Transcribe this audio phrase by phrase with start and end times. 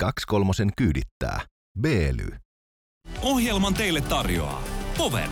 [0.00, 1.40] Kaksi kolmosen kyydittää.
[1.80, 2.28] Beely.
[3.22, 4.62] Ohjelman teille tarjoaa
[4.98, 5.28] Power.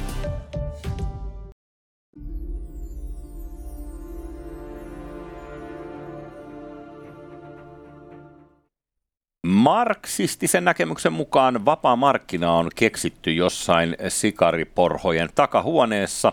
[9.47, 16.33] Marksistisen näkemyksen mukaan vapaa markkina on keksitty jossain sikariporhojen takahuoneessa.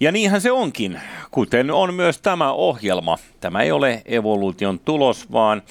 [0.00, 1.00] Ja niinhän se onkin,
[1.30, 3.18] kuten on myös tämä ohjelma.
[3.40, 5.62] Tämä ei ole evoluution tulos, vaan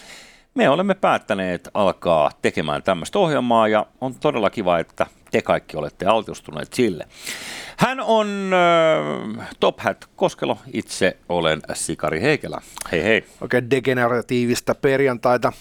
[0.60, 6.06] me olemme päättäneet alkaa tekemään tämmöistä ohjelmaa ja on todella kiva, että te kaikki olette
[6.06, 7.08] altistuneet sille.
[7.78, 8.52] Hän on
[9.40, 12.62] äh, Top Hat Koskelo, itse olen Sikari Heikelä.
[12.92, 13.26] Hei hei.
[13.42, 15.54] Oikein degeneratiivista perjantaita.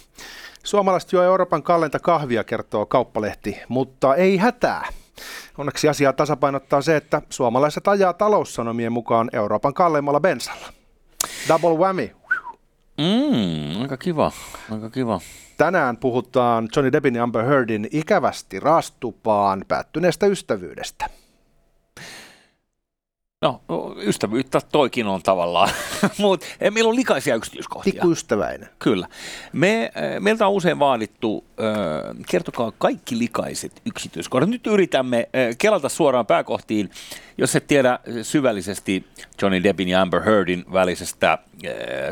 [0.65, 4.89] Suomalaiset juo Euroopan kallenta kahvia, kertoo kauppalehti, mutta ei hätää.
[5.59, 10.67] Onneksi asiaa tasapainottaa se, että suomalaiset ajaa taloussanomien mukaan Euroopan kalleimmalla bensalla.
[11.49, 12.18] Double whammy.
[12.99, 14.33] Mm, aika kiva,
[14.71, 15.21] aika kiva.
[15.57, 21.09] Tänään puhutaan Johnny Deppin ja Amber Heardin ikävästi raastupaan päättyneestä ystävyydestä.
[23.43, 23.61] No,
[24.07, 25.71] ystävyyttä toikin on tavallaan,
[26.19, 27.93] mutta meillä on likaisia yksityiskohtia.
[27.93, 28.69] Tikkuystäväinen.
[28.79, 29.09] Kyllä.
[29.53, 34.51] Me, meiltä on usein vaadittu, äh, kertokaa kaikki likaiset yksityiskohdat.
[34.51, 36.91] Nyt yritämme äh, kelata suoraan pääkohtiin.
[37.41, 39.07] Jos et tiedä syvällisesti
[39.43, 41.39] Johnny Deppin ja Amber Heardin välisestä äh,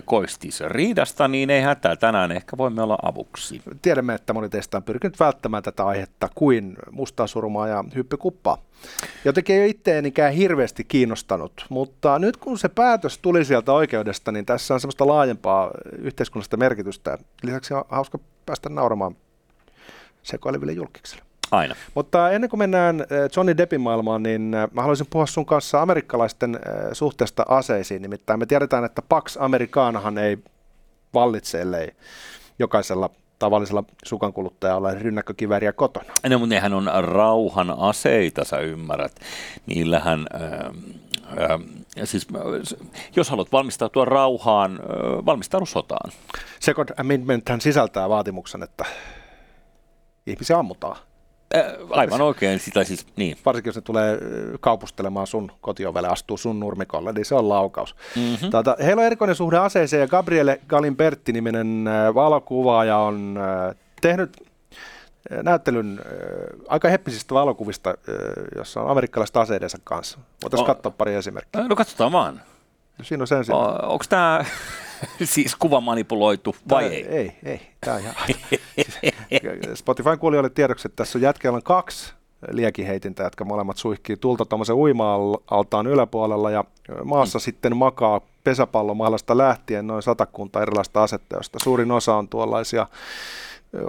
[0.04, 1.96] koistisriidasta, niin ei hätää.
[1.96, 3.62] Tänään ehkä voimme olla avuksi.
[3.82, 8.58] Tiedämme, että moni teistä on pyrkinyt välttämään tätä aihetta kuin mustaa surmaa ja hyppykuppaa.
[9.24, 14.74] Jotenkin ei itseänikään hirveästi kiinnostanut, mutta nyt kun se päätös tuli sieltä oikeudesta, niin tässä
[14.74, 17.18] on semmoista laajempaa yhteiskunnallista merkitystä.
[17.42, 19.16] Lisäksi on hauska päästä nauramaan
[20.22, 21.25] sekoileville julkiksille.
[21.50, 21.74] Aina.
[21.94, 25.82] Mutta ennen kuin mennään eh, Johnny Deppin maailmaan, niin eh, mä haluaisin puhua sun kanssa
[25.82, 26.60] amerikkalaisten eh,
[26.92, 28.02] suhteesta aseisiin.
[28.02, 30.38] Nimittäin me tiedetään, että Pax Americanahan ei
[31.14, 31.88] vallitse, ellei
[32.58, 36.12] jokaisella tavallisella sukankuluttajalla rynnäkkökivääriä kotona.
[36.28, 39.20] No, mutta nehän on rauhan aseita, sä ymmärrät.
[39.66, 40.66] Niillähän, äh,
[41.42, 41.60] äh,
[42.04, 42.26] siis,
[43.16, 46.12] jos haluat valmistautua rauhaan, äh, valmistaudu sotaan.
[46.60, 48.84] Second Amendment sisältää vaatimuksen, että
[50.26, 50.96] ihmisiä ammutaan.
[51.56, 53.36] Äh, aivan oikein, sitä siis, niin.
[53.46, 54.18] Varsinkin jos ne tulee
[54.60, 57.96] kaupustelemaan sun kotiovelle, astuu sun nurmikolle, niin se on laukaus.
[58.16, 58.50] Mm-hmm.
[58.50, 61.84] Tuota, heillä on erikoinen suhde aseeseen ja Gabriele Galimbertti-niminen
[62.14, 63.38] valokuvaaja on
[64.00, 64.46] tehnyt
[65.42, 66.00] näyttelyn
[66.68, 67.94] aika heppisistä valokuvista,
[68.56, 70.18] jossa on amerikkalaiset aseidensa kanssa.
[70.42, 71.68] Voitaisiin katsoa pari esimerkkiä.
[71.68, 72.42] No katsotaan vaan.
[72.98, 73.44] No, siinä on sen
[73.82, 74.44] Onko tämä
[75.24, 77.06] siis kuva manipuloitu vai tää, ei?
[77.08, 77.60] Ei, ei.
[77.80, 78.14] Tää ihan...
[79.74, 82.14] Spotifyn kuulijoille tiedoksi, että tässä on jätkällä kaksi
[82.50, 86.64] liekiheitintä, jotka molemmat suihkii tulta tuommoisen uima-altaan yläpuolella ja
[87.04, 87.40] maassa mm.
[87.40, 92.86] sitten makaa pesäpallomaalasta lähtien noin satakunta erilaista asetta, joista suurin osa on tuollaisia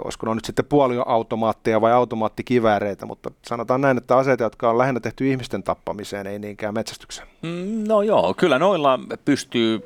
[0.04, 5.00] olisiko ne nyt sitten puoliautomaatteja vai automaattikivääreitä, mutta sanotaan näin, että aseita, jotka on lähinnä
[5.00, 7.28] tehty ihmisten tappamiseen, ei niinkään metsästykseen.
[7.42, 9.82] Mm, no joo, kyllä noilla pystyy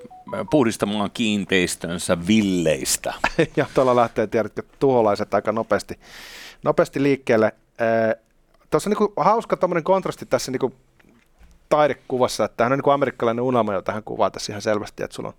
[0.50, 3.14] puhdistamaan kiinteistönsä villeistä.
[3.56, 5.98] ja tuolla lähtee, tiedätkö, tuholaiset aika nopeasti,
[6.62, 7.52] nopeasti liikkeelle.
[8.70, 10.74] Tuossa on niin hauska tämmöinen kontrasti tässä niin
[11.68, 15.28] taidekuvassa, että tämähän on niin amerikkalainen unelma, jota hän kuvaa tässä ihan selvästi, että sulla
[15.28, 15.34] on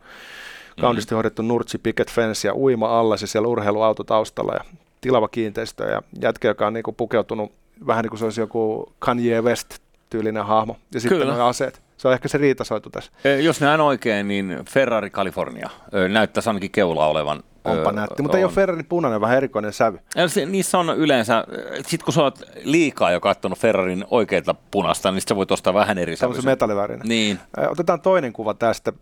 [0.82, 1.16] kauniisti mm-hmm.
[1.16, 4.64] hoidettu nurtsi, picket fence ja uima alla se siellä urheiluauto taustalla ja
[5.02, 7.52] tilava kiinteistö ja jätkä, joka on niin kuin pukeutunut
[7.88, 10.78] vähän niin kuin se olisi joku Kanye West-tyylinen hahmo.
[10.94, 11.34] Ja sitten Kyllä.
[11.34, 11.82] nuo aseet.
[11.98, 13.12] Se on ehkä se riitasoitu tässä.
[13.42, 15.70] Jos näen oikein, niin Ferrari California
[16.10, 18.40] näyttäisi ainakin keula olevan Onpa nätti, mutta on.
[18.40, 20.00] ei ole Ferrari punainen, vähän erikoinen sävy.
[20.28, 21.44] Se, niissä on yleensä,
[21.88, 25.98] sit kun sä oot liikaa jo katsonut Ferrarin oikeita punasta, niin sä voit ostaa vähän
[25.98, 26.42] eri sävyisen.
[26.42, 27.08] Se metallivärinen.
[27.08, 27.40] Niin.
[27.70, 28.94] Otetaan toinen kuva tästä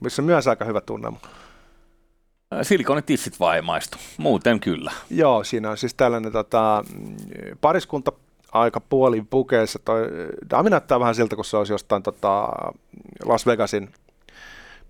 [0.00, 1.20] missä on myös aika hyvä tunnelma.
[2.62, 3.98] Silikonitissit vai maistu?
[4.18, 4.92] Muuten kyllä.
[5.10, 6.84] Joo, siinä on siis tällainen tota,
[7.60, 8.12] pariskunta
[8.52, 9.78] aika puolin pukeissa.
[9.78, 10.02] Toi,
[10.50, 12.48] Dami näyttää vähän siltä, kun se olisi jostain tota,
[13.24, 13.90] Las Vegasin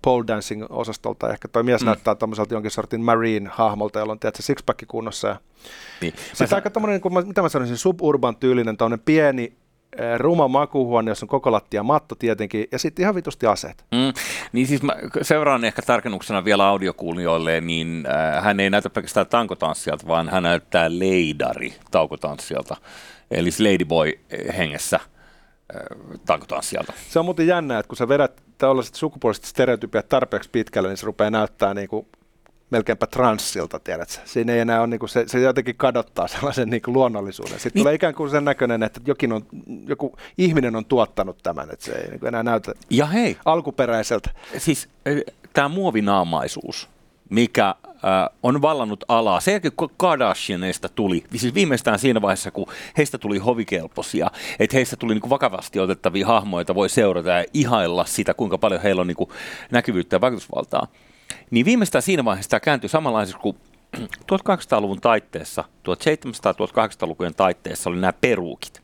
[0.01, 1.29] pole dancing osastolta.
[1.29, 1.85] Ehkä toi mies mm.
[1.85, 5.27] näyttää tämmöiseltä jonkin sortin marine-hahmolta, jolla on tietysti sixpack kunnossa.
[5.27, 5.39] Ja
[6.01, 6.13] niin.
[6.33, 9.53] Sitten aika tämmöinen, mitä mä sanoisin, suburban tyylinen, tämmöinen pieni
[10.17, 13.85] ruma makuuhuone, jossa on koko lattia matto tietenkin, ja sitten ihan vitusti aseet.
[13.91, 14.13] Mm,
[14.51, 20.07] niin siis mä seuraan ehkä tarkennuksena vielä audiokuulijoille, niin äh, hän ei näytä pelkästään tankotanssijalta,
[20.07, 22.75] vaan hän näyttää leidari taukotanssijalta,
[23.31, 24.19] eli Ladyboy
[24.57, 25.81] hengessä äh,
[26.25, 26.93] tankotanssijalta.
[27.09, 31.05] Se on muuten jännä, että kun sä vedät tällaiset sukupuoliset stereotypiat tarpeeksi pitkälle, niin se
[31.05, 32.07] rupeaa näyttää niin kuin
[32.69, 36.81] melkeinpä transsilta, tiedät Siinä ei enää ole, niin kuin se, se jotenkin kadottaa sellaisen niin
[36.81, 37.53] kuin luonnollisuuden.
[37.53, 37.81] Sitten niin.
[37.81, 39.45] tulee ikään kuin sen näköinen, että jokin on,
[39.87, 44.29] joku ihminen on tuottanut tämän, että se ei niin kuin enää näytä ja hei, alkuperäiseltä.
[44.57, 44.89] Siis
[45.53, 46.89] tämä muovinaamaisuus,
[47.29, 49.39] mikä äh, on vallannut alaa.
[49.39, 52.67] Sen jälkeen, kun Kardashianeista tuli, siis viimeistään siinä vaiheessa, kun
[52.97, 58.05] heistä tuli hovikelpoisia, että heistä tuli niin vakavasti otettavia hahmoja, joita voi seurata ja ihailla
[58.05, 59.29] sitä, kuinka paljon heillä on niin
[59.71, 60.87] näkyvyyttä ja vaikutusvaltaa,
[61.51, 63.57] niin viimeistään siinä vaiheessa tämä kääntyi samanlaiseksi kuin
[64.31, 68.81] 1800-luvun taitteessa, 1700-1800-lukujen taitteessa oli nämä peruukit.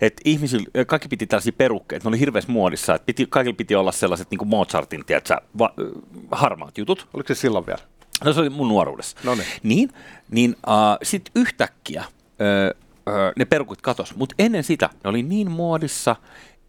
[0.00, 3.92] Et ihmisillä, kaikki piti tällaisia perukkeita, ne oli hirveässä muodissa, että piti, kaikilla piti olla
[3.92, 5.74] sellaiset niin kuin Mozartin, tiedätkö, va,
[6.30, 7.08] harmaat jutut.
[7.14, 7.80] Oliko se silloin vielä?
[8.24, 9.16] No se oli mun nuoruudessa.
[9.24, 9.46] No niin.
[9.62, 9.90] Niin,
[10.30, 16.16] niin uh, sitten yhtäkkiä uh, ne perukut katos, mutta ennen sitä ne oli niin muodissa,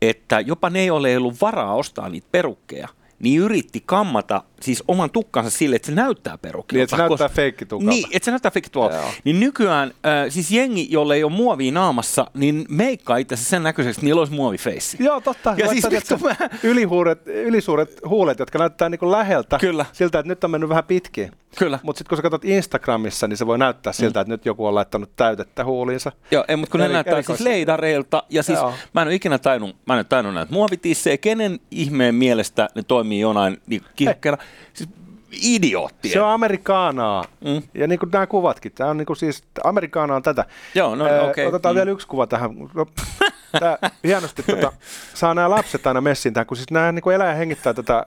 [0.02, 2.88] että jopa ne ei ole ollut varaa ostaa niitä perukkeja,
[3.20, 6.76] niin yritti kammata siis oman tukkansa sille, että se näyttää perukilta.
[6.76, 7.90] Niin, että se näyttää feikkitukalta.
[7.90, 8.98] Niin, että se näyttää feikkitukalta.
[9.24, 14.00] Niin nykyään, äh, siis jengi, jolle ei ole muovia naamassa, niin meikkaa itse sen näköiseksi,
[14.00, 14.98] että niillä olisi muovifeissi.
[15.04, 15.56] Joo, totta.
[15.58, 16.36] Ja siis vittu, mä...
[16.64, 19.86] ylihuuret, ylisuuret huulet, jotka näyttää niin läheltä Kyllä.
[19.94, 21.32] siltä, että nyt on mennyt vähän pitkin.
[21.56, 21.80] Kyllä.
[21.84, 24.22] Mutta sitten kun sä katsot Instagramissa, niin se voi näyttää siltä, mm.
[24.22, 26.12] että nyt joku on laittanut täytettä huuliinsa.
[26.32, 28.74] Joo, ei, mutta kun Eri, ne näyttää siis leidareilta, ja siis Joo.
[28.94, 32.84] mä en ole ikinä tainnut, mä en ole tainnut näitä muovitissejä, kenen ihmeen mielestä ne
[32.84, 34.38] toimii jonain niin kihkkeena.
[34.74, 34.90] Siis
[35.32, 36.14] idioottien.
[36.14, 37.26] Se on amerikaanaa.
[37.46, 37.62] Mm.
[37.74, 38.72] Ja niin kuin nämä kuvatkin.
[38.72, 40.46] Tämä on niin kuin siis, amerikaana on tätä.
[40.76, 41.30] Joo, no okei.
[41.30, 41.46] Okay.
[41.46, 41.78] Otetaan mm.
[41.78, 42.52] vielä yksi kuva tähän.
[42.74, 42.86] No,
[43.60, 44.72] tää, hienosti tota,
[45.14, 48.06] saa nämä lapset aina messiin tähän, kun siis nämä niin kuin elää ja hengittää tätä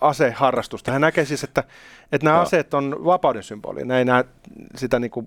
[0.00, 0.92] aseharrastusta.
[0.92, 1.64] Hän näkee siis, että,
[2.12, 2.42] että nämä Joo.
[2.42, 3.84] aseet on vapauden symboli.
[3.84, 4.24] Ne ei näe
[4.74, 5.26] sitä niin kuin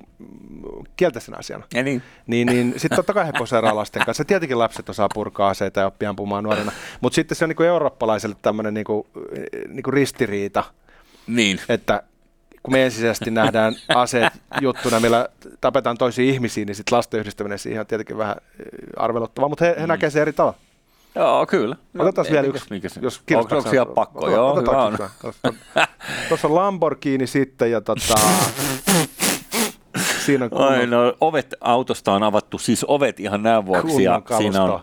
[0.95, 1.65] kielteisenä asiana.
[1.73, 2.01] Ja niin.
[2.27, 4.25] Niin, niin sitten totta kai he poseeraa lasten kanssa.
[4.25, 6.71] Tietenkin lapset osaa purkaa aseita ja oppia ampumaan nuorena.
[7.01, 9.07] Mutta sitten se on niin kuin eurooppalaiselle tämmöinen niin kuin,
[9.67, 10.63] niin kuin ristiriita.
[11.27, 11.59] Niin.
[11.69, 12.03] Että
[12.63, 15.29] kun me ensisijaisesti nähdään aseet juttuna, millä
[15.61, 18.35] tapetaan toisia ihmisiä, niin sitten lasten yhdistäminen siihen on tietenkin vähän
[18.97, 19.87] arveluttavaa, mutta he, he mm.
[19.87, 20.57] näkevät se eri tavalla.
[21.15, 21.75] Joo, kyllä.
[21.99, 22.99] Otetaan vielä yksi, mikä se?
[23.03, 24.29] jos Onko, onko siellä pakko?
[24.29, 24.97] Joo, hyvä on.
[26.29, 28.15] Tuossa on Lamborghini sitten ja tota,
[30.25, 30.73] siinä on kunnon...
[30.73, 34.03] Ai, no, ovet autosta on avattu, siis ovet ihan näin vuoksi.
[34.03, 34.79] Ja siinä on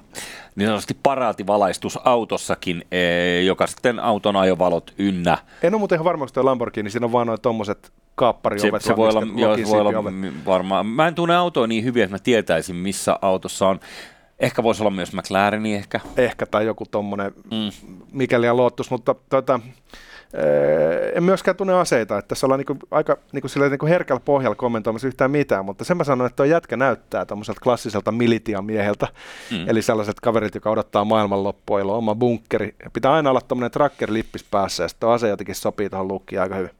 [0.57, 5.39] niin sanotusti paraativalaistus autossakin, e, joka sitten auton ajovalot ynnä.
[5.63, 8.83] En ole muuten ihan varma, että Lamborghini, siinä on vaan noin tuommoiset kaappariovet.
[8.83, 10.05] Se, se voi olla, joo, se voi olla
[10.47, 10.87] varmaan.
[10.87, 13.81] Mä en tunne autoa niin hyvin, että mä tietäisin, missä autossa on.
[14.41, 16.01] Ehkä voisi olla myös McLareni ehkä.
[16.17, 17.97] Ehkä, tai joku tuommoinen, mm.
[18.13, 19.61] mikäli on Lotus, mutta tota,
[21.15, 25.31] en myöskään tunne aseita, että tässä ollaan niinku aika niinku niinku herkällä pohjalla kommentoimassa yhtään
[25.31, 29.09] mitään, mutta sen mä sanon, että tuo jätkä näyttää tämmöiseltä klassiselta militiamieheltä,
[29.51, 29.69] mm.
[29.69, 32.75] eli sellaiset kaverit, joka odottaa maailmanloppua, jolla on oma bunkkeri.
[32.93, 36.80] Pitää aina olla tämmöinen tracker-lippis päässä, ja sitten ase jotenkin sopii tuohon lukkiin aika hyvin.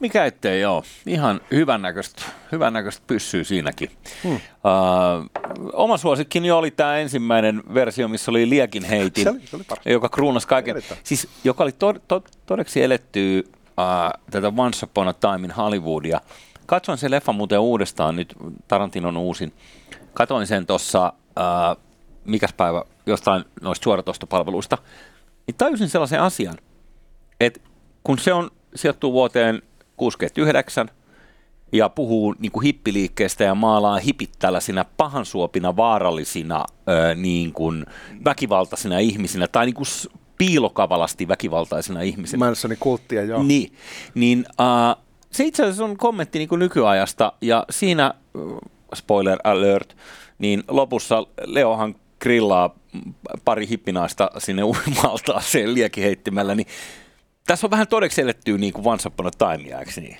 [0.00, 0.84] Mikä ettei joo.
[1.06, 3.90] Ihan hyvännäköistä, hyvännäköistä pyssyy siinäkin.
[4.24, 4.34] Hmm.
[4.34, 4.40] Uh,
[5.72, 10.08] oma suosikkini oli tämä ensimmäinen versio, missä oli Liekin heitin, se oli, se oli joka
[10.08, 10.82] kruunasi kaiken.
[11.02, 16.20] Siis, joka oli to, to, todeksi eletty uh, tätä Once Upon a Time in Hollywoodia.
[16.66, 18.34] Katsoin sen leffan muuten uudestaan, nyt
[18.68, 19.52] Tarantinon uusin.
[20.14, 21.82] Katoin sen tuossa, uh,
[22.24, 24.78] mikäs päivä, jostain noista suoratostopalveluista.
[25.46, 26.54] Niin tajusin sellaisen asian,
[27.40, 27.60] että
[28.04, 29.62] kun se on sijoittuu vuoteen
[29.96, 30.88] 69
[31.72, 37.86] ja puhuu niin kuin hippiliikkeestä ja maalaa hipit tällaisina pahansuopina, vaarallisina, ö, niin kuin
[38.24, 39.86] väkivaltaisina ihmisinä tai niin kuin
[40.38, 42.46] piilokavalasti väkivaltaisina ihmisinä.
[42.46, 43.42] Mä niin kulttia, joo.
[43.42, 43.72] Niin,
[44.14, 48.14] niin uh, se itse asiassa on kommentti niin kuin nykyajasta ja siinä,
[48.94, 49.96] spoiler alert,
[50.38, 52.74] niin lopussa Leohan grillaa
[53.44, 56.66] pari hippinaista sinne uimaltaaseen liekiheittimellä, niin
[57.46, 60.16] tässä on vähän todeksi elettyä niin kuin Once Upon a Time, eikö niin?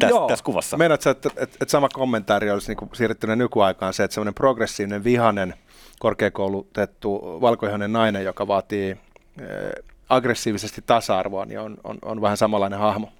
[0.00, 0.28] Tässä, Joo.
[0.28, 0.76] tässä kuvassa.
[0.76, 5.54] Meinaatko, että, että, että sama kommentaari olisi niin siirrettynä nykyaikaan se, että semmoinen progressiivinen, vihanen,
[5.98, 9.46] korkeakoulutettu valkoihoinen nainen, joka vaatii äh,
[10.08, 13.12] aggressiivisesti tasa-arvoa, niin on, on, on vähän samanlainen hahmo.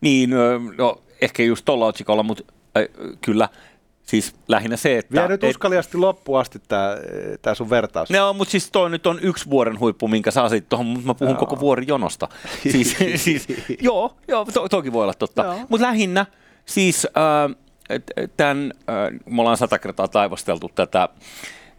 [0.00, 0.30] Niin,
[0.78, 2.44] no, ehkä just tuolla otsikolla, mutta
[2.76, 2.84] äh,
[3.20, 3.48] kyllä
[4.10, 5.14] Siis lähinnä se, että...
[5.14, 6.58] Vie nyt uskaliasti et, loppuun asti
[7.42, 8.10] tämä sun vertaus.
[8.10, 11.14] No, mutta siis toi nyt on yksi vuoren huippu, minkä sä asit tuohon, mutta mä
[11.14, 11.38] puhun joo.
[11.38, 12.28] koko vuoren jonosta.
[12.72, 13.46] siis, siis,
[13.80, 15.54] joo, joo to, toki voi olla totta.
[15.68, 16.26] Mutta lähinnä
[16.64, 17.56] siis äh,
[18.36, 21.08] tämän, äh, me ollaan sata kertaa taivasteltu tätä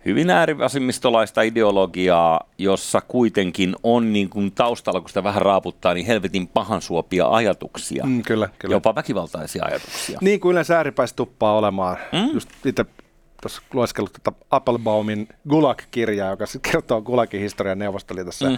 [0.05, 6.47] hyvin äärivasemmistolaista ideologiaa, jossa kuitenkin on niin kuin taustalla, kun sitä vähän raaputtaa, niin helvetin
[6.47, 8.05] pahansuopia ajatuksia.
[8.05, 8.75] Mm, kyllä, kyllä.
[8.75, 10.19] Jopa väkivaltaisia ajatuksia.
[10.21, 11.97] Niin kuin yleensä ääripäistä tuppaa olemaan.
[12.11, 12.33] Mm?
[12.33, 12.85] Just itse
[13.41, 18.49] tuossa lueskellut tätä Applebaumin Gulag-kirjaa, joka kertoo Gulagin historian Neuvostoliitossa.
[18.49, 18.57] Mm.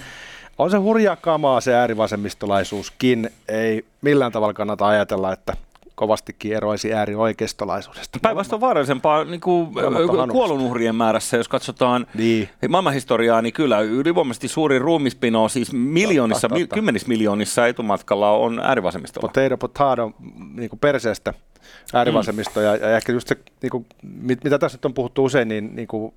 [0.57, 3.29] On se hurjaa kamaa se äärivasemmistolaisuuskin.
[3.47, 5.53] Ei millään tavalla kannata ajatella, että
[5.95, 8.19] kovastikin eroisi äärioikeistolaisuudesta.
[8.21, 9.67] Päinvastoin vaarallisempaa niin kuin,
[10.31, 12.50] kuolonuhrien määrässä, jos katsotaan Niin.
[12.69, 16.73] maailmanhistoriaa, niin kyllä ylivoimaisesti suurin ruumispino, siis miljoonissa, Totta, mi, totta.
[16.73, 19.27] kymmenissä miljoonissa etumatkalla on äärivasemmistolla.
[19.27, 20.12] Potato potato
[20.55, 21.33] niin kuin perseestä
[21.93, 25.47] äärivasemmisto ja, ja ehkä just se, niin kuin, mit, mitä tässä nyt on puhuttu usein,
[25.47, 26.13] niin, niin kuin,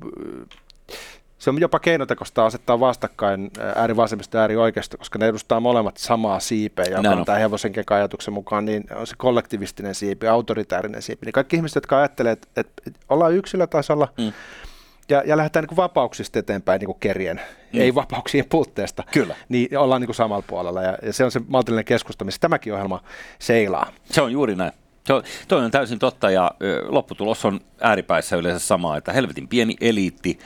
[1.47, 6.99] se on jopa keinotekoista asettaa vastakkain äärivasemmisto ja äärioikeisto, koska ne edustaa molemmat samaa siipeä,
[6.99, 7.25] on on.
[7.25, 11.27] tämä hevosen ajatuksen mukaan, niin on se kollektivistinen siipi, autoritäärinen siipi.
[11.27, 14.33] Niin kaikki ihmiset, jotka ajattelee, että, että, ollaan yksilötasolla, Mm.
[15.09, 17.41] ja, ja lähdetään niin kuin vapauksista eteenpäin niin kuin kerien,
[17.73, 17.81] mm.
[17.81, 19.37] ei vapauksien puutteesta, Kyllä.
[19.49, 20.83] niin ollaan niin kuin samalla puolella.
[20.83, 23.03] Ja, ja se on se maltillinen keskustelu, missä tämäkin ohjelma
[23.39, 23.93] seilaa.
[24.05, 24.73] Se on juuri näin.
[25.05, 29.49] Se on, toi on täysin totta ja ö, lopputulos on ääripäissä yleensä sama, että helvetin
[29.49, 30.39] pieni eliitti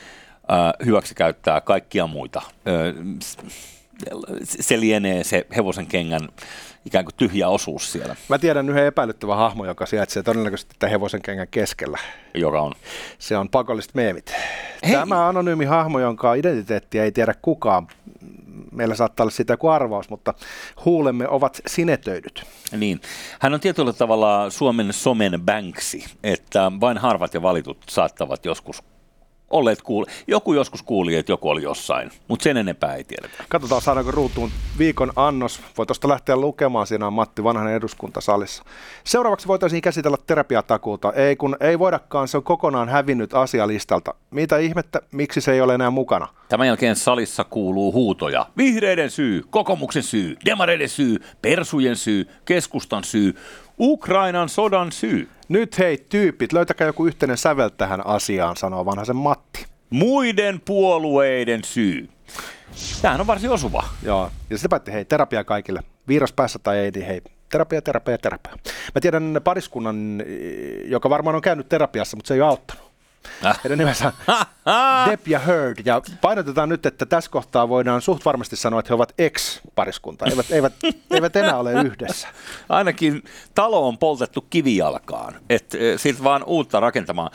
[0.85, 2.43] hyväksi käyttää kaikkia muita.
[4.45, 6.29] Se lienee se hevosen kengän
[6.85, 11.23] ikään kuin tyhjä osuus siellä, Mä tiedän yhden epäilyttävän hahmon, joka sijaitsee todennäköisesti tämän hevosen
[11.23, 11.99] kengän keskellä.
[12.35, 12.73] joka on.
[13.19, 14.35] Se on pakolliset meemit.
[14.87, 14.93] Hei!
[14.93, 17.87] Tämä anonyymi hahmo, jonka identiteettiä ei tiedä kukaan.
[18.73, 20.35] Meillä saattaa olla siitä joku arvaus, mutta
[20.85, 22.45] huulemme ovat sinetöidyt.
[22.77, 23.01] Niin.
[23.41, 28.83] Hän on tietyllä tavalla Suomen somen Banksy, että vain harvat ja valitut saattavat joskus
[29.51, 33.45] olleet kuul- joku joskus kuuli, että joku oli jossain, mutta sen enempää ei tiedetä.
[33.49, 35.61] Katsotaan saadaanko ruutuun viikon annos.
[35.79, 38.63] Voi tuosta lähteä lukemaan, siinä on Matti Vanhanen eduskuntasalissa.
[39.05, 41.13] Seuraavaksi voitaisiin käsitellä terapiatakuuta.
[41.13, 44.15] Ei kun ei voidakaan, se on kokonaan hävinnyt asialistalta.
[44.31, 46.29] Mitä ihmettä, miksi se ei ole enää mukana?
[46.49, 48.47] Tämän jälkeen salissa kuuluu huutoja.
[48.57, 53.35] Vihreiden syy, kokoomuksen syy, demareiden syy, persujen syy, keskustan syy,
[53.81, 55.29] Ukrainan sodan syy.
[55.51, 59.67] Nyt hei tyypit, löytäkää joku yhteinen sävel tähän asiaan, sanoo vanhaisen Matti.
[59.91, 62.09] Muiden puolueiden syy.
[63.03, 63.85] Tämähän on varsin osuva.
[64.03, 65.83] Joo, ja sitä päätti, hei, terapia kaikille.
[66.09, 68.53] Virus päässä tai ei, niin hei, terapia, terapia, terapia.
[68.95, 70.23] Mä tiedän pariskunnan,
[70.85, 72.90] joka varmaan on käynyt terapiassa, mutta se ei ole auttanut.
[73.65, 74.37] Heidän nimensä on
[75.11, 75.79] Depp ja Heard.
[75.85, 80.27] Ja painotetaan nyt, että tässä kohtaa voidaan suht varmasti sanoa, että he ovat ex-pariskunta.
[80.31, 80.73] Eivät, eivät,
[81.11, 82.29] eivät enää ole yhdessä.
[82.69, 83.23] Ainakin
[83.55, 87.31] talo on poltettu kivijalkaan, että siitä vaan uutta rakentamaan.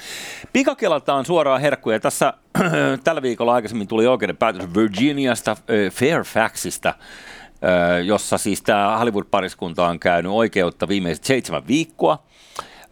[0.53, 1.99] Pikakelataan suoraan herkkuja.
[1.99, 2.33] Tässä
[3.03, 5.57] tällä viikolla aikaisemmin tuli oikeuden päätös Virginiasta, äh,
[5.91, 12.23] Fairfaxista, äh, jossa siis tämä Hollywood-pariskunta on käynyt oikeutta viimeiset seitsemän viikkoa.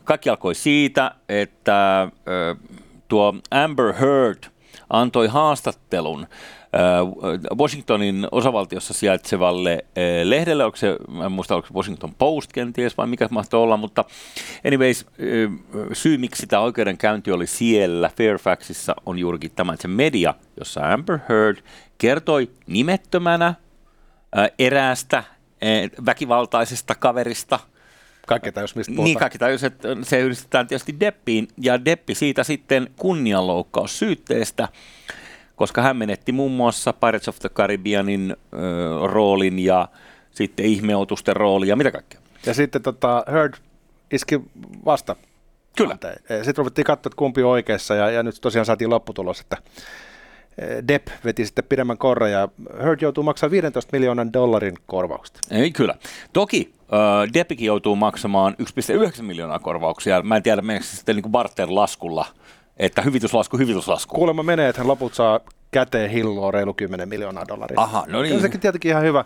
[0.03, 2.07] Kaikki alkoi siitä, että
[3.07, 4.43] tuo Amber Heard
[4.89, 6.27] antoi haastattelun
[7.57, 9.85] Washingtonin osavaltiossa sijaitsevalle
[10.23, 14.05] lehdelle, onko se, en muista, onko se Washington Post kenties vai mikä mahtoi olla, mutta
[14.67, 15.05] anyways,
[15.93, 21.19] syy miksi tämä oikeudenkäynti oli siellä Fairfaxissa on juurikin tämä, että se media, jossa Amber
[21.29, 21.57] Heard
[21.97, 23.53] kertoi nimettömänä
[24.59, 25.23] eräästä
[26.05, 27.59] väkivaltaisesta kaverista–
[28.27, 29.19] Kaikki jos mistä niin, puhutaan.
[29.19, 34.67] kaikki tajus, että se yhdistetään tietysti Deppiin, ja Deppi siitä sitten kunnianloukkaus syytteestä,
[35.55, 38.57] koska hän menetti muun muassa Pirates of the Caribbeanin ö,
[39.07, 39.87] roolin ja
[40.31, 42.19] sitten ihmeotusten rooli ja mitä kaikkea.
[42.45, 43.53] Ja sitten tota, Heard
[44.11, 44.41] iski
[44.85, 45.15] vasta.
[45.77, 45.97] Kyllä.
[46.29, 49.57] Sitten ruvettiin katsoa, että kumpi on oikeassa, ja, ja nyt tosiaan saatiin lopputulos, että
[50.87, 52.47] Depp veti sitten pidemmän korran, ja
[52.83, 55.39] Heard joutuu maksamaan 15 miljoonan dollarin korvausta.
[55.51, 55.95] Ei kyllä.
[56.33, 60.21] Toki äh, Deppikin joutuu maksamaan 1,9 miljoonaa korvauksia.
[60.21, 62.25] Mä en tiedä, meneekö se sitten niin barter-laskulla,
[62.77, 64.15] että hyvityslasku, hyvityslasku.
[64.15, 65.39] Kuulemma menee, että hän loput saa
[65.71, 67.81] käteen hilloa reilu 10 miljoonaa dollaria.
[67.81, 68.35] Aha, no niin.
[68.35, 69.25] Ja sekin tietenkin ihan hyvä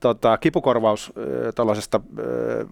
[0.00, 1.24] tota, kipukorvaus äh,
[1.54, 2.66] tuollaisesta äh,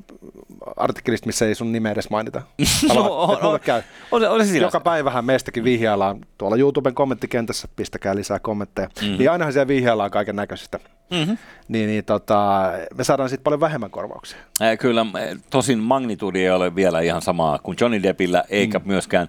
[0.77, 2.43] artikkelista, missä ei sun nimeä edes mainita.
[2.91, 3.83] Aloa, No, on, on, käy.
[4.13, 4.67] on, on se sinänsä.
[4.67, 9.11] Joka päivähän meistäkin vihjaillaan tuolla YouTuben kommenttikentässä, pistäkää lisää kommentteja, Mhm.
[9.11, 9.19] mm.
[9.19, 10.79] niin ainahan siellä vihjaillaan kaiken näköisistä.
[11.11, 11.39] Mm-hmm.
[11.69, 14.39] Niin, niin tota, me saadaan sitten paljon vähemmän korvauksia.
[14.63, 15.07] Äh, Kyllä,
[15.51, 18.87] tosin magnitudi ei ole vielä ihan samaa kuin Johnny Deppillä, eikä mm.
[18.89, 19.29] myöskään,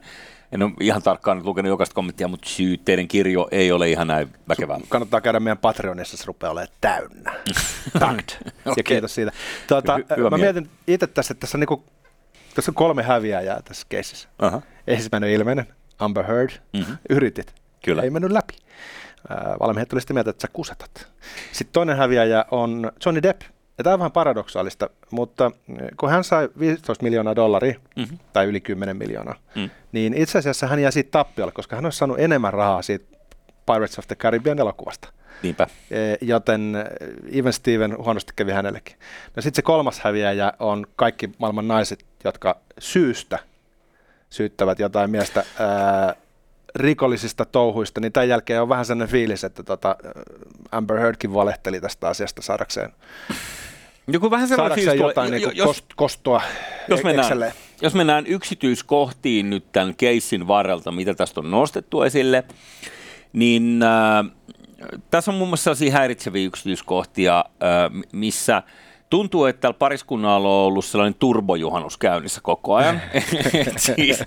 [0.52, 4.34] en ole ihan tarkkaan nyt lukenut jokaista kommenttia, mutta syytteiden kirjo ei ole ihan näin
[4.50, 4.80] väkevää.
[4.90, 7.34] Kannattaa käydä meidän Patreonissa, se rupeaa olemaan täynnä.
[8.00, 8.30] Tanked.
[8.66, 8.84] Ja Okei.
[8.84, 9.32] kiitos siitä.
[9.68, 11.84] Tuota, Hy- mä mietin itse tässä, että tässä on, niinku,
[12.56, 14.30] tässä on kolme häviäjää tässä keississä.
[14.40, 14.62] Aha.
[14.88, 15.68] Ensimmäinen ilmeinen,
[16.00, 16.52] Amber Heard.
[16.74, 16.92] Mhm.
[17.10, 17.56] Yritit.
[17.84, 18.02] Kyllä.
[18.02, 18.54] Ei mennyt läpi.
[19.32, 21.08] Äh, oli sitä mieltä, että sä kusetat.
[21.52, 23.42] Sitten toinen häviäjä on Johnny Depp.
[23.78, 25.52] Ja tämä on vähän paradoksaalista, mutta äh,
[26.00, 28.16] kun hän sai 15 miljoonaa dollaria, Mhm.
[28.34, 29.70] tai yli 10 miljoonaa, Mm.
[29.92, 33.06] niin itse asiassa hän jää siitä tappiolle, koska hän olisi saanut enemmän rahaa siitä
[33.66, 35.10] Pirates of the Caribbean elokuvasta.
[35.44, 35.68] Niinpä.
[35.92, 38.96] E, Joten eh, Even Steven huonosti kävi hänellekin.
[39.36, 43.40] No sitten se kolmas häviäjä on kaikki maailman naiset, jotka syystä
[44.30, 46.16] syyttävät jotain miestä ää,
[46.76, 49.96] rikollisista touhuista, niin tämän jälkeen on vähän sellainen fiilis, että tota,
[50.72, 52.94] Amber Heardkin valehteli tästä asiasta saadakseen
[54.08, 56.42] Joku vähän sellainen fiilis jotain jo- jos, kost, kostoa
[56.88, 62.44] jos, mennään, jos mennään yksityiskohtiin nyt tämän keissin varrelta, mitä tästä on nostettu esille,
[63.34, 64.32] niin äh,
[65.12, 68.64] tässä on muun muassa sellaisia häiritseviä yksityiskohtia, äh, missä
[69.10, 73.02] tuntuu, että tällä pariskunnalla on ollut sellainen turbojuhannus käynnissä koko ajan.
[73.78, 74.20] Siis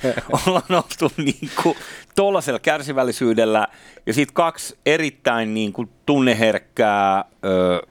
[0.46, 1.76] ollaan oltu niin kuin
[2.16, 3.66] tuollaisella kärsivällisyydellä
[4.06, 7.82] ja sitten kaksi erittäin niin kuin tunneherkkää, ö,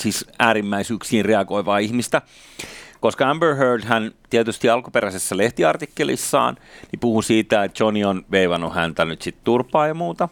[0.00, 2.22] siis äärimmäisyyksiin reagoivaa ihmistä.
[3.00, 6.56] Koska Amber Heard hän tietysti alkuperäisessä lehtiartikkelissaan
[6.92, 10.28] niin puhui siitä, että Johnny on veivannut häntä nyt sitten turpaa ja muuta,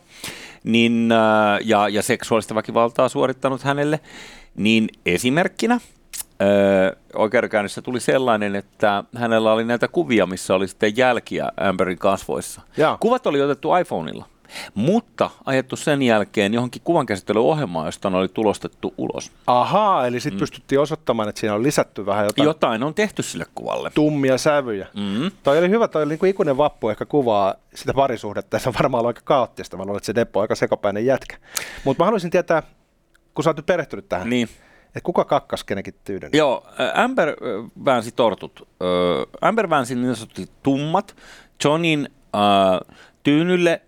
[0.64, 4.00] niin, äh, ja, ja seksuaalista väkivaltaa suorittanut hänelle,
[4.56, 5.80] niin esimerkkinä
[6.42, 12.60] Öö, oikeudenkäynnissä tuli sellainen, että hänellä oli näitä kuvia, missä oli sitten jälkiä Amberin kasvoissa.
[12.76, 12.96] Jaa.
[13.00, 14.24] Kuvat oli otettu iPhoneilla,
[14.74, 19.32] mutta ajettu sen jälkeen johonkin kuvankäsittelyohjelmaan, josta ne oli tulostettu ulos.
[19.46, 20.40] Ahaa, eli sitten mm.
[20.40, 23.90] pystyttiin osoittamaan, että siinä on lisätty vähän jotain Jotain on tehty sille kuvalle.
[23.94, 24.86] tummia sävyjä.
[24.96, 25.30] Mm.
[25.42, 28.74] Toi oli hyvä, toi oli niin kuin ikuinen vappu ehkä kuvaa sitä parisuhdetta, se on
[28.78, 31.36] varmaan ollut aika kaoottista, mä luulen, että se Deppo on aika sekopäinen jätkä.
[31.84, 32.62] Mutta mä haluaisin tietää,
[33.34, 34.48] kun sä oot nyt perehtynyt tähän, Niin.
[34.86, 36.30] että kuka kakkas kenenkin tyynyn?
[36.32, 37.36] Joo, Amber
[37.84, 38.68] väänsi tortut.
[39.40, 41.16] Amber väänsi niin sanotusti tummat.
[41.64, 43.82] Johnin äh, tyynylle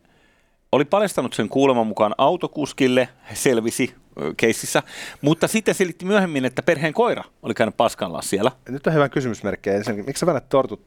[0.73, 3.95] oli paljastanut sen kuuleman mukaan autokuskille, selvisi
[4.37, 4.83] keississä,
[5.21, 8.53] mutta sitten selitti myöhemmin, että perheen koira oli käynyt paskanlaa siellä.
[8.69, 9.71] Nyt on hyvä kysymysmerkki.
[9.71, 10.87] Ensinnäkin, miksi sä väännät tortut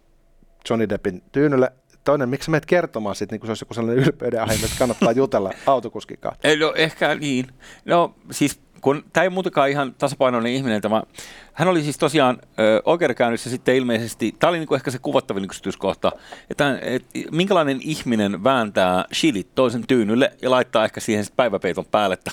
[0.69, 1.71] Johnny Deppin tyynylle?
[2.03, 4.77] Toinen, miksi sä menet kertomaan siitä, niin kuin se olisi joku sellainen ylpeyden aihe, että
[4.79, 6.47] kannattaa jutella autokuskin kanssa?
[6.47, 7.47] Ei, No ehkä niin.
[7.85, 11.03] No siis kun tämä ei muutenkaan ihan tasapainoinen ihminen, tämä,
[11.53, 16.11] hän oli siis tosiaan ö, oikeudenkäynnissä sitten ilmeisesti, tämä oli niinku ehkä se kuvattavin yksityiskohta,
[16.49, 22.17] että et, minkälainen ihminen vääntää shilit toisen tyynylle ja laittaa ehkä siihen sit päiväpeiton päälle.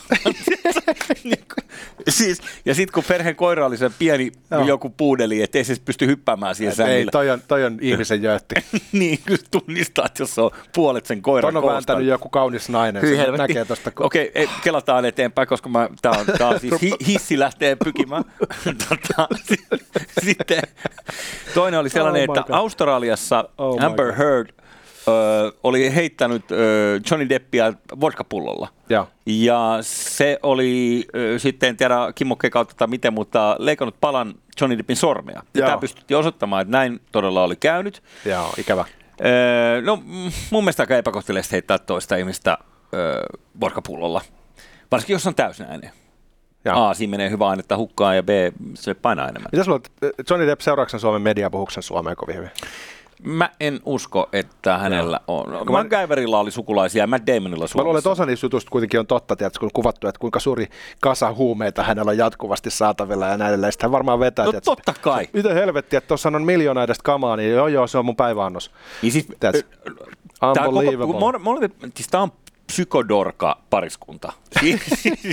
[1.25, 1.55] Niinku,
[2.09, 4.67] siis, ja sitten kun perheen koira oli se pieni Joo.
[4.67, 7.11] joku puudeli, ettei se pysty hyppäämään siihen Et ei, sängille.
[7.11, 8.55] toi on, toi on ihmisen jöötti.
[8.93, 13.03] niin, kyllä tunnistaa, että jos on puolet sen koiran Ton on vääntänyt joku kaunis nainen.
[13.03, 13.93] Hyi Se näkee tosta.
[14.01, 18.25] Okei, ei, kelataan eteenpäin, koska mä, tää on, tää on siis hi, hissi lähtee pykimään.
[18.89, 19.67] tota, si-
[20.25, 20.63] sitten
[21.55, 22.57] toinen oli sellainen, Oh että God.
[22.59, 24.13] Australiassa Oh Amber.
[24.15, 24.49] Heard
[25.09, 28.69] ö, oli heittänyt ö, Johnny Deppia vodkapullolla.
[28.89, 29.09] Joo.
[29.27, 34.79] Ja se oli ö, sitten, en tiedä kimmokkeen kautta tai miten, mutta leikannut palan Johnny
[34.79, 35.43] Deppin sormea.
[35.55, 38.03] Ja tämä pystyttiin osoittamaan, että näin todella oli käynyt.
[38.25, 38.85] Joo, ikävä.
[39.25, 39.97] Öö, no
[40.51, 42.59] mun mielestä aika epäkohteliasta heittää toista ihmistä
[42.95, 43.23] öö,
[43.61, 44.21] vodkapullolla.
[44.93, 45.91] Varsinkin jos on täysnäinen.
[46.65, 46.89] Joo.
[46.89, 48.29] A, siinä menee hyvä ainetta hukkaan ja B,
[48.75, 49.49] se painaa enemmän.
[49.53, 52.51] Mitä sulla on, Johnny Depp seuraavaksi Suomen media puhuksen Suomeen kovin hyvin?
[53.23, 55.67] Mä en usko, että hänellä on.
[55.67, 58.11] Kun MacGyverilla oli sukulaisia ja Matt Damonilla Mä luulen, että Suomessa.
[58.11, 60.69] osa niistä jutuista kuitenkin on totta, tiedätkö, kun on kuvattu, että kuinka suuri
[61.01, 63.73] kasa huumeita hänellä on jatkuvasti saatavilla ja näin edelleen.
[63.73, 65.29] Sitten varmaan vetää, No tiedätkö, totta kai.
[65.33, 68.71] Mitä helvettiä, että tuossa on miljoona edestä kamaa, niin joo joo, se on mun päiväannos.
[69.03, 69.77] Niin siis, Tiedätkö?
[70.99, 72.33] Koko, mole, mole, siis tää on
[72.81, 74.33] psykodorka pariskunta.
[74.61, 74.81] Siis,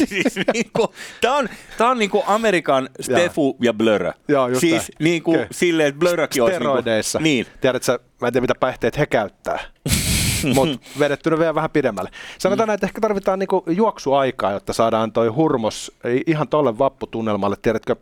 [0.05, 4.11] siis niinku, tää on, tää on niinku Amerikan Stefu ja Blörö.
[4.27, 4.89] Joo, just siis näin.
[4.99, 5.47] niinku Okei.
[5.51, 7.19] silleen, että Blörökin olisi Steroideissa.
[7.19, 7.59] Niinku, niin.
[7.61, 9.59] Tiedätkö, mä en tiedä mitä päihteet he käyttää.
[10.55, 12.09] Mutta vedettynä vielä vähän pidemmälle.
[12.37, 15.91] Sanotaan, että ehkä tarvitaan niinku juoksuaikaa, jotta saadaan toi hurmos
[16.27, 17.55] ihan tolle vapputunnelmalle.
[17.61, 17.95] Tiedätkö,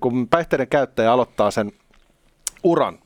[0.00, 1.72] kun päihteiden käyttäjä aloittaa sen
[2.62, 2.98] uran,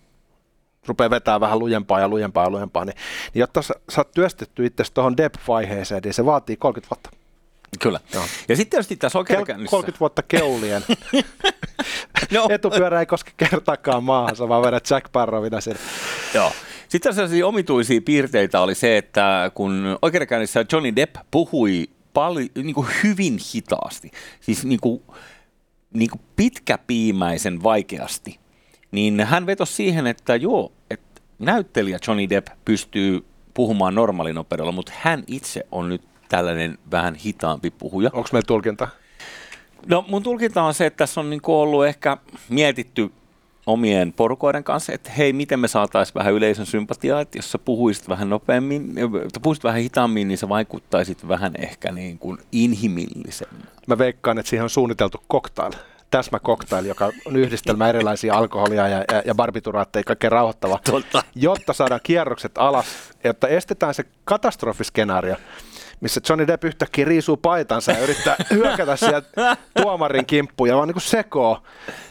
[0.87, 2.97] rupeaa vetää vähän lujempaa ja lujempaa ja lujempaa, niin,
[3.35, 7.11] niin jotta sä, sä oot työstetty itse tuohon depth-vaiheeseen, niin se vaatii 30 vuotta.
[7.81, 8.01] Kyllä.
[8.15, 8.25] Joo.
[8.49, 9.71] Ja sitten tietysti tässä Kel- oikeudenkäynnissä.
[9.71, 10.83] 30 vuotta keulien.
[12.31, 12.47] No.
[12.51, 15.77] Etupyörä ei koske kertaakaan maahan, sä vaan vedät Jack Barrowina sen.
[16.35, 16.53] Joo.
[16.89, 22.89] Sitten sellaisia omituisia piirteitä oli se, että kun oikeudenkäynnissä Johnny Depp puhui paljon, niin kuin
[23.05, 24.11] hyvin hitaasti,
[24.41, 25.03] siis niin kuin,
[25.95, 28.39] niin kuin pitkäpiimäisen vaikeasti,
[28.91, 33.25] niin hän vetosi siihen, että joo, että näyttelijä Johnny Depp pystyy
[33.55, 38.11] puhumaan normaalinopeudella, mutta hän itse on nyt tällainen vähän hitaampi puhuja.
[38.13, 38.89] Onko meillä tulkinta?
[39.87, 42.17] No mun tulkinta on se, että tässä on niinku ollut ehkä
[42.49, 43.11] mietitty
[43.67, 48.09] omien porukoiden kanssa, että hei, miten me saataisiin vähän yleisön sympatiaa, että jos sä puhuisit
[48.09, 53.63] vähän nopeammin, äh, puhuisit vähän hitaammin, niin sä vaikuttaisit vähän ehkä niin kuin inhimillisemmin.
[53.87, 55.73] Mä veikkaan, että siihen on suunniteltu cocktail.
[56.11, 61.23] Täsmä cocktail, joka on yhdistelmä erilaisia alkoholia ja, ja, ja barbituraatteja, kaikkein rauhoittava, Totta.
[61.35, 62.87] jotta saadaan kierrokset alas,
[63.25, 65.37] jotta estetään se katastrofiskenaario,
[66.01, 70.95] missä Johnny Depp yhtäkkiä riisuu paitansa ja yrittää hyökätä sieltä tuomarin kimppuun ja vaan niin
[70.95, 71.63] kuin sekoo.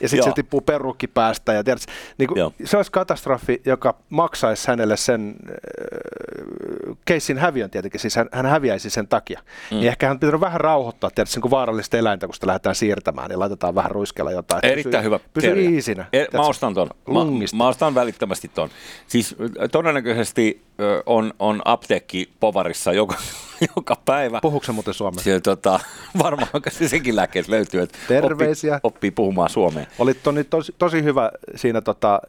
[0.01, 1.53] Ja sitten se tippuu perukki päästä.
[1.53, 1.81] Ja tiedät,
[2.17, 8.29] niin kuin, se olisi katastrofi, joka maksaisi hänelle sen äh, keissin häviön tietenkin, siis hän,
[8.31, 9.77] hän häviäisi sen takia, mm.
[9.77, 13.39] niin ehkä hän pitänyt vähän rauhoittaa tietysti niin vaarallista eläintä, kun sitä lähdetään siirtämään, niin
[13.39, 14.65] laitetaan vähän ruiskella jotain.
[14.65, 15.19] Erittäin pysyy- hyvä.
[15.41, 15.69] Teoria.
[15.69, 16.05] iisinä.
[16.13, 16.89] E, mä ostan ton.
[17.07, 17.57] Mä, Lungista.
[17.57, 18.69] mä ostan välittömästi ton.
[19.07, 23.15] Siis ö, todennäköisesti ö, on, on apteekki Povarissa joka,
[23.75, 24.39] joka päivä.
[24.41, 25.23] Puhuuko muuten suomea?
[25.23, 25.79] Se, tota,
[26.23, 28.75] varmaan se senkin lääkkeet löytyy, että Terveisiä.
[28.75, 29.85] Oppii, oppii puhumaan suomea.
[29.99, 32.21] Oli toni, tosi, tosi hyvä siinä tota,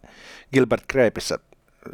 [0.52, 1.38] Gilbert Grapeissa.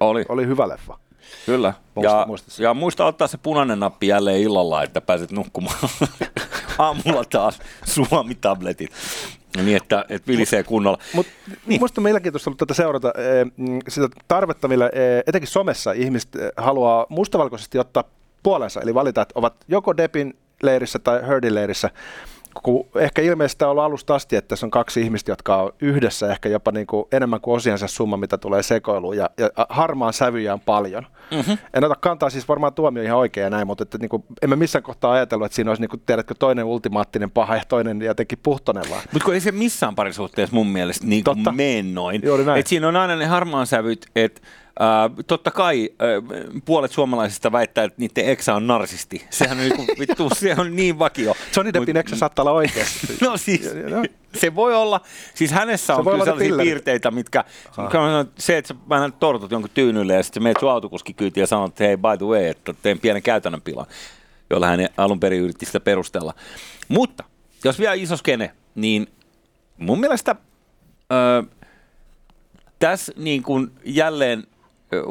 [0.01, 0.25] Oli.
[0.29, 0.99] Oli hyvä leffa.
[1.47, 1.75] Kyllä.
[1.95, 5.77] Muista- Ja, muista ja muista ottaa se punainen nappi jälleen illalla, että pääset nukkumaan
[6.79, 8.91] aamulla taas Suomi-tabletit.
[9.63, 10.99] Niin, että, että vilisee kunnolla.
[11.15, 11.59] Mutta niin.
[11.67, 16.37] minusta on mielenkiintoista ollut tätä seurata eh, mm, sitä tarvetta, millä eh, etenkin somessa ihmiset
[16.37, 18.05] eh, haluaa mustavalkoisesti ottaa
[18.45, 21.91] puolensa, eli valita, että ovat joko Depin leirissä tai Herdin leirissä,
[22.63, 26.33] kun ehkä ilmeisesti on ollut alusta asti, että tässä on kaksi ihmistä, jotka on yhdessä
[26.33, 30.53] ehkä jopa niin kuin enemmän kuin osiansa summa, mitä tulee sekoiluun, ja, ja harmaan sävyjä
[30.53, 31.07] on paljon.
[31.31, 31.59] Mm-hmm.
[31.75, 34.51] En ota kantaa, siis varmaan tuomio ihan oikein ja näin, mutta että niin kuin, en
[34.51, 38.03] mä missään kohtaa ajatellut, että siinä olisi niin kuin, tiedätkö, toinen ultimaattinen paha ja toinen
[38.03, 39.03] jotenkin puhtoinen vaan.
[39.13, 41.45] Mutta kun ei se missään parisuhteessa mun mielestä niin Totta.
[41.45, 42.21] kuin mene noin.
[42.25, 42.61] Juuri näin.
[42.61, 44.41] Et siinä on aina ne harmaan sävyt, että
[44.81, 49.27] äh, totta kai äh, puolet suomalaisista väittää, että niiden eksä on narsisti.
[49.31, 51.35] Sehän on, niinku, vittu, se on niin vakio.
[51.57, 53.07] Johnny Deppin eksä saattaa olla oikeasti.
[53.25, 53.71] No siis,
[54.35, 55.01] se voi olla,
[55.35, 56.71] siis hänessä Se on voi kyllä sellaisia pillerit.
[56.71, 57.45] piirteitä, mitkä,
[58.39, 61.85] se, että sä vähän tortut jonkun tyynylle ja sitten meet sun autokuskikyytiin ja sanot, että
[61.85, 63.87] hei by the way, että teen pienen käytännön pilan,
[64.51, 66.35] jolla hän alun perin yritti sitä perustella.
[66.89, 67.25] Mutta,
[67.65, 69.07] jos vielä iso skene, niin
[69.79, 70.37] mun mielestä
[71.13, 71.43] ö,
[72.79, 74.47] tässä niin kuin jälleen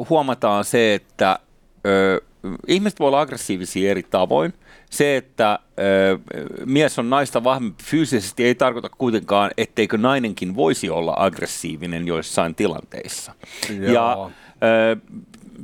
[0.09, 1.39] huomataan se, että
[1.85, 2.21] ö,
[2.67, 4.53] ihmiset voi olla aggressiivisia eri tavoin.
[4.89, 6.19] Se, että ö,
[6.65, 13.35] mies on naista vahvempi fyysisesti, ei tarkoita kuitenkaan, etteikö nainenkin voisi olla aggressiivinen joissain tilanteissa.
[13.79, 13.93] Joo.
[13.93, 14.29] Ja
[14.63, 14.97] ö,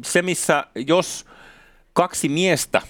[0.05, 1.25] se, missä jos
[1.93, 2.81] kaksi miestä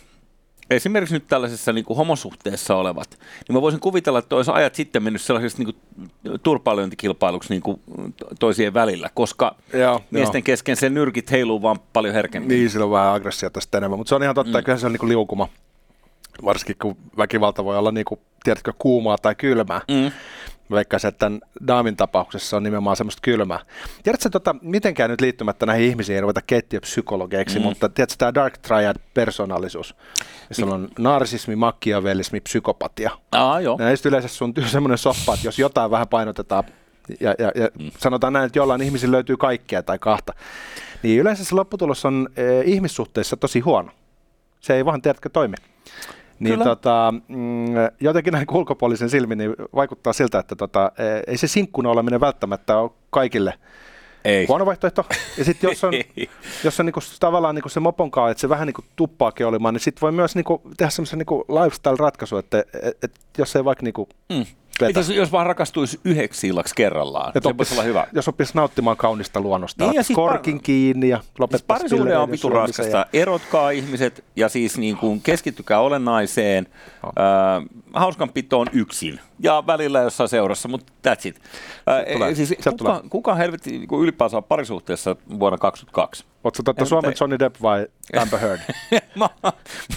[0.69, 5.03] esimerkiksi nyt tällaisessa niin kuin homosuhteessa olevat, niin mä voisin kuvitella, että olisi ajat sitten
[5.03, 7.81] mennyt sellaisesta niin kuin turpailiointikilpailuksi niin kuin
[8.39, 10.43] toisien välillä, koska Joo, miesten joo.
[10.43, 12.49] kesken se nyrkit heiluu vaan paljon herkemmin.
[12.49, 14.63] Niin, sillä on vähän aggressiota sitten enemmän, mutta se on ihan totta, mm.
[14.63, 15.47] kyllähän se on niinku liukuma.
[16.45, 19.81] Varsinkin kun väkivalta voi olla, niinku, tiedätkö, kuumaa tai kylmää.
[19.87, 20.11] Mm.
[20.71, 23.59] Veikkaisin, että tämän Daamin tapauksessa on nimenomaan semmoista kylmää.
[24.03, 27.63] Tiedätkö, tota, mitenkään nyt liittymättä näihin ihmisiin ei ruveta kettiöpsykologeiksi, mm.
[27.63, 29.95] mutta tiedätkö tämä Dark Triad-persoonallisuus?
[30.49, 33.11] Jossa on narsismi, makiavellismi, psykopatia.
[33.31, 33.77] Aa, joo.
[33.77, 36.63] Näistä yleensä syntyy semmoinen soppa, että jos jotain vähän painotetaan
[37.19, 37.91] ja, ja, ja mm.
[37.97, 40.33] sanotaan näin, että jollain ihmisillä löytyy kaikkea tai kahta,
[41.03, 43.91] niin yleensä se lopputulos on e, ihmissuhteissa tosi huono.
[44.59, 45.55] Se ei vaan, tiedätkö, toimi.
[46.39, 46.65] Niin Kyllä.
[46.65, 47.65] tota, mm,
[47.99, 52.77] jotenkin näin ulkopuolisen silmin niin vaikuttaa siltä, että tota, e, ei se sinkkuna oleminen välttämättä
[52.77, 53.53] ole kaikille
[54.25, 54.45] Ei.
[54.45, 55.05] huono vaihtoehto.
[55.37, 55.93] Ja sitten jos on,
[56.63, 60.01] jos on niinku tavallaan niinku se moponkaa, että se vähän niinku tuppaa keolimaan, niin sitten
[60.01, 64.45] voi myös niinku tehdä semmoisen niinku lifestyle-ratkaisu, että et, et, jos ei vaikka niinku Mm.
[64.81, 68.07] Et Jos, jos vaan rakastuisi yhdeksi illaksi kerrallaan, Et se oppis- olla hyvä.
[68.13, 72.17] Jos oppisi nauttimaan kaunista luonnosta, Niin, ja sit korkin par- kiinni ja Siis lopettaisi parisuhde
[72.17, 73.05] on vitu raskasta.
[73.13, 76.67] Erotkaa ihmiset ja siis niin kuin keskittykää olennaiseen.
[77.05, 77.13] Äh,
[77.93, 81.35] hauskanpitoon yksin ja välillä jossain seurassa, mutta that's it.
[81.89, 82.35] Äh, tulee.
[82.35, 86.25] siis kuka, kuka helvetti niin ylipäänsä on parisuhteessa vuonna 2022?
[86.43, 87.13] Oletko En- Suomen.
[87.19, 88.59] Johnny Depp vai Amber Heard?
[89.15, 89.51] mä, mä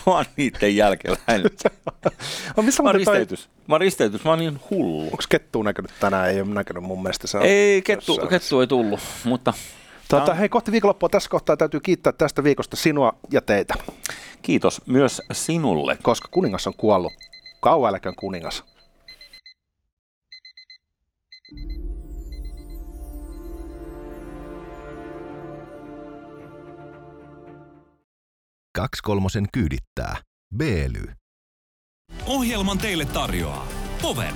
[0.07, 1.51] oon niiden jälkeläinen.
[2.57, 3.49] on missä Mä oon muuten toi, risteytys.
[3.69, 4.25] Mä oon risteytys.
[4.25, 5.03] Mä oon niin hullu.
[5.03, 6.31] onko kettua näkynyt tänään?
[6.31, 7.27] Ei ole näkynyt mun mielestä.
[7.27, 9.53] Se Ei, kettu, kettu ei tullut, mutta
[10.09, 13.75] Tota, hei, kohti viikonloppua tässä kohtaa täytyy kiittää tästä viikosta sinua ja teitä,
[14.43, 15.99] kiitos myös sinulle.
[16.03, 17.13] koska kuningas on kuollut.
[17.61, 18.65] Kauan kuningas.
[28.77, 30.17] Kaksi kolmosen kyydittää.
[30.57, 31.05] B-ly.
[32.27, 33.69] Ohjelman teille tarjoaa
[34.03, 34.33] Power.